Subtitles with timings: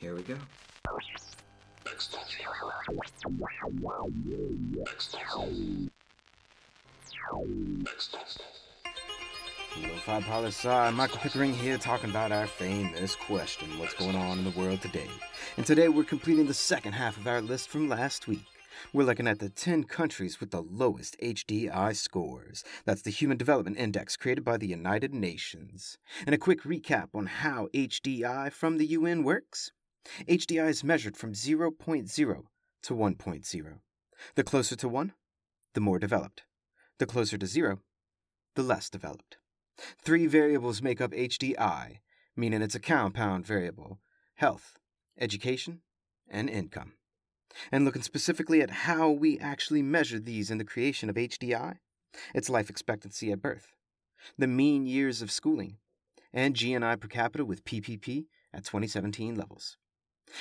[0.00, 0.36] Here we go.
[9.82, 14.44] Lo-Fi Poli-Sci, uh, Michael Pickering here talking about our famous question, what's going on in
[14.44, 15.08] the world today?
[15.56, 18.44] And today we're completing the second half of our list from last week.
[18.92, 22.64] We're looking at the 10 countries with the lowest HDI scores.
[22.84, 25.96] That's the Human Development Index created by the United Nations.
[26.26, 29.72] And a quick recap on how HDI from the UN works.
[30.28, 32.42] HDI is measured from 0.0
[32.82, 33.78] to 1.0.
[34.34, 35.12] The closer to 1,
[35.74, 36.44] the more developed.
[36.98, 37.80] The closer to 0,
[38.54, 39.36] the less developed.
[40.02, 41.98] Three variables make up HDI,
[42.34, 44.00] meaning it's a compound variable
[44.36, 44.76] health,
[45.18, 45.80] education,
[46.28, 46.92] and income.
[47.72, 51.78] And looking specifically at how we actually measure these in the creation of HDI,
[52.34, 53.74] it's life expectancy at birth,
[54.36, 55.78] the mean years of schooling,
[56.32, 59.78] and GNI per capita with PPP at 2017 levels.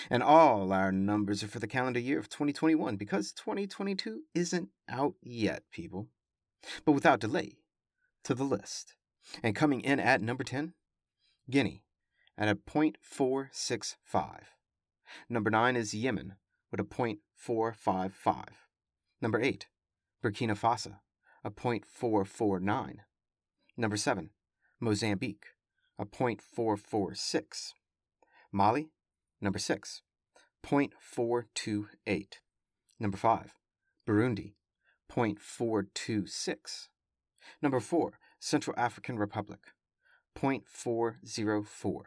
[0.10, 5.16] And all our numbers are for the calendar year of 2021 because 2022 isn't out
[5.22, 6.08] yet, people.
[6.84, 7.58] But without delay,
[8.24, 8.96] to the list.
[9.44, 10.74] And coming in at number 10,
[11.50, 11.84] Guinea
[12.38, 14.40] at a 0.465.
[15.30, 16.36] Number 9 is Yemen
[16.72, 18.46] with a 0.455.
[19.22, 19.68] Number 8,
[20.24, 20.96] Burkina Faso,
[21.44, 22.98] a 0.449.
[23.78, 24.30] Number 7,
[24.80, 25.46] Mozambique,
[25.98, 27.74] a 0.446.
[28.52, 28.90] Mali,
[29.42, 30.02] number 6,
[30.66, 32.26] 0.428.
[33.00, 33.54] Number 5,
[34.08, 34.54] Burundi,
[35.12, 36.88] 0.426.
[37.62, 39.60] Number 4, Central African Republic,
[40.38, 42.02] 0.404.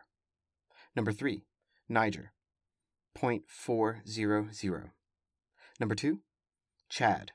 [0.96, 1.44] Number 3,
[1.88, 2.32] Niger,
[3.16, 4.90] 0.400.
[5.80, 6.20] Number 2,
[6.88, 7.32] Chad,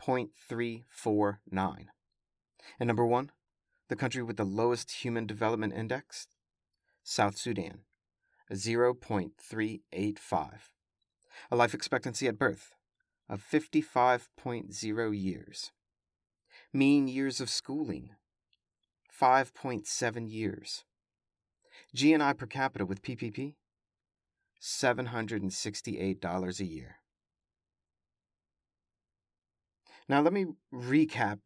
[0.00, 1.86] 0.349.
[2.78, 3.30] And number 1,
[3.88, 6.28] the country with the lowest human development index,
[7.02, 7.80] South Sudan,
[8.54, 10.50] 0.385.
[11.50, 12.74] A life expectancy at birth
[13.28, 15.72] of 55.0 years.
[16.72, 18.10] Mean years of schooling,
[19.20, 20.84] 5.7 years.
[21.96, 23.54] GNI per capita with PPP,
[24.60, 26.96] $768 a year.
[30.08, 31.38] Now, let me recap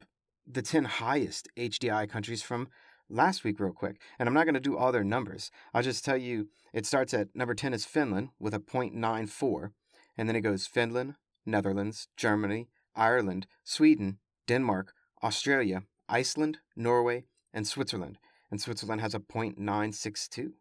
[0.46, 2.68] the 10 highest HDI countries from
[3.08, 4.00] last week, real quick.
[4.18, 5.50] And I'm not going to do all their numbers.
[5.72, 9.70] I'll just tell you it starts at number 10 is Finland with a 0.94.
[10.16, 11.14] And then it goes Finland,
[11.46, 14.92] Netherlands, Germany, Ireland, Sweden, Denmark,
[15.22, 18.18] Australia, Iceland, Norway, and Switzerland.
[18.50, 20.52] And Switzerland has a 0.962.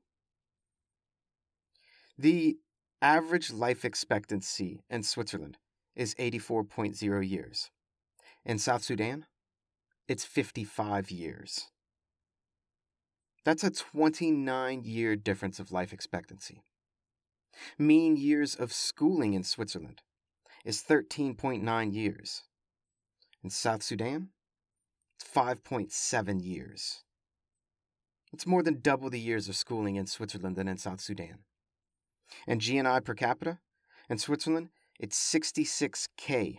[2.17, 2.57] The
[3.01, 5.57] average life expectancy in Switzerland
[5.95, 7.69] is 84.0 years.
[8.45, 9.25] In South Sudan,
[10.07, 11.67] it's 55 years.
[13.47, 16.65] That's a 29 year difference of life expectancy.
[17.77, 20.01] Mean years of schooling in Switzerland
[20.65, 22.43] is 13.9 years.
[23.41, 24.31] In South Sudan,
[25.15, 27.05] it's 5.7 years.
[28.33, 31.45] It's more than double the years of schooling in Switzerland than in South Sudan.
[32.45, 33.59] And GNI per capita
[34.09, 36.57] in Switzerland, it's 66K.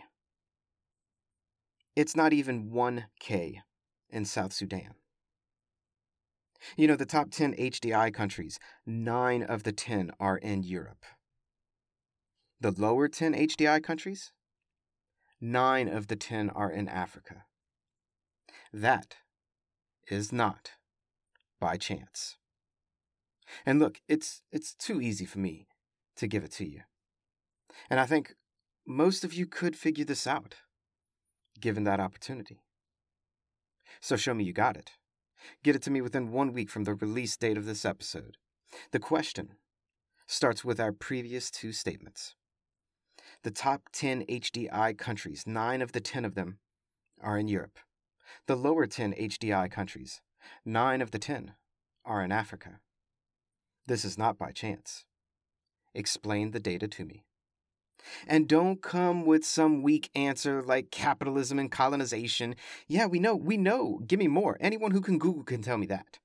[1.95, 3.57] It's not even 1K
[4.09, 4.95] in South Sudan.
[6.75, 11.05] You know, the top 10 HDI countries, nine of the 10 are in Europe.
[12.59, 14.31] The lower 10 HDI countries,
[15.39, 17.45] nine of the 10 are in Africa.
[18.73, 19.15] That
[20.09, 20.71] is not
[21.59, 22.37] by chance.
[23.65, 25.67] And look, it's it's too easy for me
[26.17, 26.81] to give it to you.
[27.89, 28.35] And I think
[28.85, 30.55] most of you could figure this out
[31.59, 32.61] given that opportunity.
[34.01, 34.91] So show me you got it.
[35.63, 38.37] Get it to me within one week from the release date of this episode.
[38.91, 39.55] The question
[40.27, 42.35] starts with our previous two statements.
[43.43, 46.59] The top 10 HDI countries, nine of the 10 of them,
[47.21, 47.79] are in Europe.
[48.47, 50.21] The lower 10 HDI countries,
[50.65, 51.53] nine of the 10,
[52.05, 52.79] are in Africa.
[53.87, 55.05] This is not by chance.
[55.95, 57.25] Explain the data to me.
[58.27, 62.55] And don't come with some weak answer like capitalism and colonization.
[62.87, 64.01] Yeah, we know, we know.
[64.07, 64.57] Give me more.
[64.59, 66.19] Anyone who can Google can tell me that.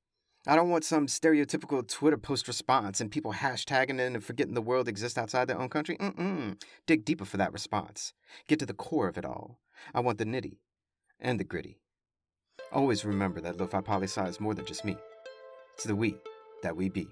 [0.46, 4.60] I don't want some stereotypical Twitter post response and people hashtagging it and forgetting the
[4.60, 5.96] world exists outside their own country.
[5.96, 6.60] Mm-mm.
[6.86, 8.12] Dig deeper for that response.
[8.46, 9.58] Get to the core of it all.
[9.94, 10.58] I want the nitty
[11.18, 11.78] and the gritty.
[12.72, 14.96] Always remember that Lo-Fi Poli-Sci is more than just me.
[15.74, 16.16] It's the we
[16.62, 17.06] that we be.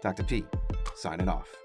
[0.00, 0.24] Dr.
[0.24, 0.44] P,
[0.96, 1.61] signing off.